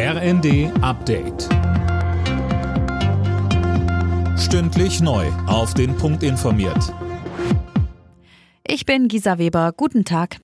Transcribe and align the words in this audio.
RND 0.00 0.70
Update. 0.80 1.48
Stündlich 4.38 5.00
neu. 5.00 5.26
Auf 5.48 5.74
den 5.74 5.96
Punkt 5.96 6.22
informiert. 6.22 6.94
Ich 8.64 8.86
bin 8.86 9.08
Gisa 9.08 9.38
Weber. 9.38 9.72
Guten 9.76 10.04
Tag. 10.04 10.36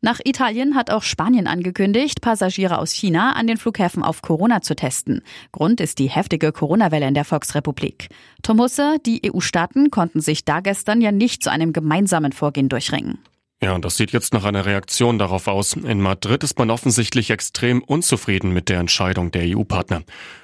Nach 0.00 0.18
Italien 0.24 0.74
hat 0.74 0.90
auch 0.90 1.04
Spanien 1.04 1.46
angekündigt, 1.46 2.20
Passagiere 2.20 2.78
aus 2.78 2.90
China 2.90 3.34
an 3.34 3.46
den 3.46 3.56
Flughäfen 3.56 4.02
auf 4.02 4.20
Corona 4.20 4.62
zu 4.62 4.74
testen. 4.74 5.22
Grund 5.52 5.80
ist 5.80 6.00
die 6.00 6.10
heftige 6.10 6.50
Corona-Welle 6.50 7.06
in 7.06 7.14
der 7.14 7.24
Volksrepublik. 7.24 8.08
Tom 8.42 8.60
Husse, 8.60 8.96
die 9.06 9.30
EU-Staaten 9.32 9.92
konnten 9.92 10.20
sich 10.20 10.44
da 10.44 10.58
gestern 10.58 11.00
ja 11.00 11.12
nicht 11.12 11.44
zu 11.44 11.52
einem 11.52 11.72
gemeinsamen 11.72 12.32
Vorgehen 12.32 12.68
durchringen. 12.68 13.18
Ja, 13.62 13.74
und 13.74 13.86
das 13.86 13.96
sieht 13.96 14.12
jetzt 14.12 14.34
nach 14.34 14.44
einer 14.44 14.66
Reaktion 14.66 15.18
darauf 15.18 15.48
aus. 15.48 15.72
In 15.72 16.00
Madrid 16.02 16.44
ist 16.44 16.58
man 16.58 16.70
offensichtlich 16.70 17.30
extrem 17.30 17.82
unzufrieden 17.82 18.52
mit 18.52 18.68
der 18.68 18.80
Entscheidung 18.80 19.30
der 19.30 19.56
EU-Partner. 19.56 20.02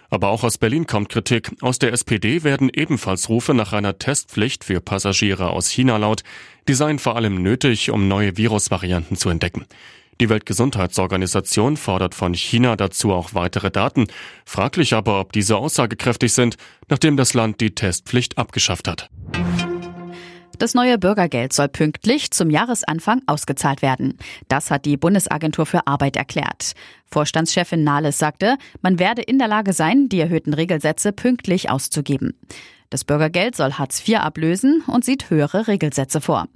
Aber 0.08 0.28
auch 0.28 0.44
aus 0.44 0.56
Berlin 0.56 0.86
kommt 0.86 1.10
Kritik. 1.10 1.52
Aus 1.60 1.78
der 1.78 1.92
SPD 1.92 2.42
werden 2.42 2.70
ebenfalls 2.72 3.28
Rufe 3.28 3.52
nach 3.52 3.74
einer 3.74 3.98
Testpflicht 3.98 4.64
für 4.64 4.80
Passagiere 4.80 5.50
aus 5.50 5.68
China 5.68 5.98
laut. 5.98 6.22
Die 6.68 6.74
seien 6.74 6.98
vor 6.98 7.16
allem 7.16 7.42
nötig, 7.42 7.90
um 7.90 8.08
neue 8.08 8.36
Virusvarianten 8.38 9.16
zu 9.16 9.28
entdecken. 9.28 9.66
Die 10.20 10.28
Weltgesundheitsorganisation 10.28 11.76
fordert 11.76 12.14
von 12.14 12.34
China 12.34 12.76
dazu 12.76 13.12
auch 13.12 13.34
weitere 13.34 13.70
Daten. 13.70 14.06
Fraglich 14.46 14.94
aber, 14.94 15.20
ob 15.20 15.32
diese 15.32 15.56
aussagekräftig 15.56 16.32
sind, 16.32 16.56
nachdem 16.88 17.16
das 17.16 17.34
Land 17.34 17.60
die 17.60 17.74
Testpflicht 17.74 18.38
abgeschafft 18.38 18.88
hat. 18.88 19.10
Das 20.58 20.74
neue 20.74 20.98
Bürgergeld 20.98 21.52
soll 21.52 21.68
pünktlich 21.68 22.30
zum 22.30 22.50
Jahresanfang 22.50 23.22
ausgezahlt 23.26 23.82
werden. 23.82 24.18
Das 24.48 24.70
hat 24.70 24.84
die 24.84 24.96
Bundesagentur 24.96 25.66
für 25.66 25.86
Arbeit 25.86 26.16
erklärt. 26.16 26.72
Vorstandschefin 27.06 27.84
Nahles 27.84 28.18
sagte, 28.18 28.56
man 28.80 28.98
werde 28.98 29.22
in 29.22 29.38
der 29.38 29.48
Lage 29.48 29.72
sein, 29.72 30.08
die 30.08 30.20
erhöhten 30.20 30.54
Regelsätze 30.54 31.12
pünktlich 31.12 31.70
auszugeben. 31.70 32.34
Das 32.90 33.04
Bürgergeld 33.04 33.56
soll 33.56 33.72
Hartz 33.72 34.06
IV 34.06 34.18
ablösen 34.18 34.82
und 34.86 35.04
sieht 35.04 35.30
höhere 35.30 35.66
Regelsätze 35.66 36.20
vor. 36.20 36.46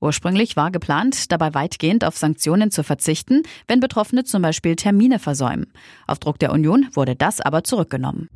Ursprünglich 0.00 0.56
war 0.56 0.70
geplant, 0.70 1.32
dabei 1.32 1.54
weitgehend 1.54 2.04
auf 2.04 2.18
Sanktionen 2.18 2.70
zu 2.70 2.82
verzichten, 2.82 3.42
wenn 3.68 3.80
Betroffene 3.80 4.24
zum 4.24 4.42
Beispiel 4.42 4.76
Termine 4.76 5.18
versäumen. 5.18 5.72
Auf 6.06 6.18
Druck 6.18 6.38
der 6.38 6.52
Union 6.52 6.88
wurde 6.92 7.16
das 7.16 7.40
aber 7.40 7.64
zurückgenommen. 7.64 8.28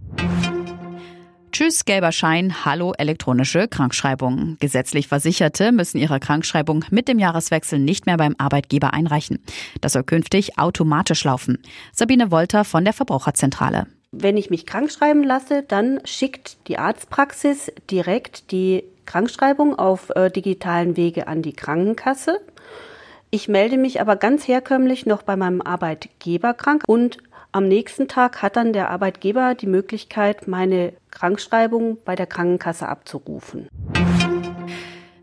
Tschüss, 1.59 1.85
gelber 1.85 2.13
Schein, 2.13 2.65
hallo, 2.65 2.93
elektronische 2.97 3.67
Krankschreibung. 3.67 4.57
Gesetzlich 4.61 5.09
Versicherte 5.09 5.73
müssen 5.73 5.99
ihre 5.99 6.21
Krankschreibung 6.21 6.85
mit 6.93 7.09
dem 7.09 7.19
Jahreswechsel 7.19 7.81
nicht 7.81 8.07
mehr 8.07 8.17
beim 8.17 8.37
Arbeitgeber 8.39 8.95
einreichen. 8.95 9.41
Das 9.81 9.95
soll 9.95 10.05
künftig 10.05 10.57
automatisch 10.57 11.25
laufen. 11.25 11.59
Sabine 11.93 12.31
Wolter 12.31 12.63
von 12.63 12.85
der 12.85 12.93
Verbraucherzentrale. 12.93 13.89
Wenn 14.13 14.37
ich 14.37 14.51
mich 14.51 14.67
krankschreiben 14.67 15.25
lasse, 15.25 15.65
dann 15.67 15.99
schickt 16.05 16.59
die 16.69 16.79
Arztpraxis 16.79 17.73
direkt 17.91 18.53
die 18.53 18.85
Krankschreibung 19.05 19.77
auf 19.77 20.11
äh, 20.11 20.31
digitalen 20.31 20.97
Wege 20.97 21.27
an 21.27 21.43
die 21.43 21.55
Krankenkasse. 21.55 22.39
Ich 23.31 23.49
melde 23.49 23.79
mich 23.79 24.01
aber 24.01 24.15
ganz 24.15 24.47
herkömmlich 24.47 25.07
noch 25.07 25.23
bei 25.23 25.35
meinem 25.35 25.61
Arbeitgeber 25.61 26.55
krank 26.55 26.85
und 26.87 27.19
am 27.59 27.67
nächsten 27.67 28.07
Tag 28.07 28.41
hat 28.41 28.57
dann 28.57 28.73
der 28.73 28.89
Arbeitgeber 28.89 29.57
die 29.57 29.67
Möglichkeit, 29.67 30.47
meine 30.47 30.93
Krankschreibung 31.11 31.99
bei 32.05 32.15
der 32.15 32.27
Krankenkasse 32.27 32.89
abzurufen. 32.89 33.69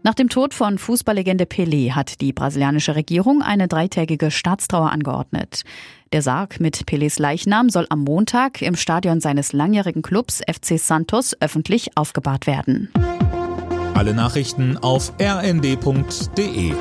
Nach 0.03 0.13
dem 0.13 0.27
Tod 0.27 0.53
von 0.53 0.77
Fußballlegende 0.77 1.45
Pelé 1.45 1.93
hat 1.93 2.19
die 2.19 2.33
brasilianische 2.33 2.95
Regierung 2.95 3.41
eine 3.41 3.67
dreitägige 3.69 4.31
Staatstrauer 4.31 4.91
angeordnet. 4.91 5.63
Der 6.11 6.21
Sarg 6.21 6.59
mit 6.59 6.83
Pelés 6.83 7.19
Leichnam 7.19 7.69
soll 7.69 7.87
am 7.89 8.01
Montag 8.03 8.61
im 8.61 8.75
Stadion 8.75 9.21
seines 9.21 9.53
langjährigen 9.53 10.01
Clubs 10.01 10.41
FC 10.41 10.77
Santos 10.77 11.35
öffentlich 11.39 11.97
aufgebahrt 11.97 12.47
werden. 12.47 12.91
Alle 13.95 14.13
Nachrichten 14.13 14.77
auf 14.77 15.13
rnd.de 15.19 16.73